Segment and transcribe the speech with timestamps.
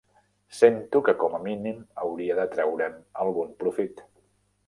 [0.59, 4.05] Sento que com a mínim hauria de treure'n algun profit.